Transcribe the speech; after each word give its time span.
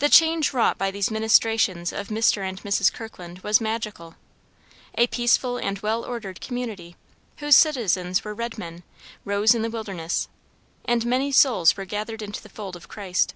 The 0.00 0.10
change 0.10 0.52
wrought 0.52 0.76
by 0.76 0.90
these 0.90 1.10
ministrations 1.10 1.94
of 1.94 2.08
Mr. 2.08 2.46
and 2.46 2.60
Mrs. 2.62 2.92
Kirkland 2.92 3.38
was 3.38 3.58
magical. 3.58 4.16
A 4.98 5.06
peaceful 5.06 5.56
and 5.56 5.78
well 5.78 6.04
ordered 6.04 6.42
community, 6.42 6.94
whose 7.38 7.56
citizens 7.56 8.22
were 8.22 8.34
red 8.34 8.58
men, 8.58 8.82
rose 9.24 9.54
in 9.54 9.62
the 9.62 9.70
wilderness, 9.70 10.28
and 10.84 11.06
many 11.06 11.32
souls 11.32 11.74
were 11.74 11.86
gathered 11.86 12.20
into 12.20 12.42
the 12.42 12.50
fold 12.50 12.76
of 12.76 12.88
Christ. 12.88 13.32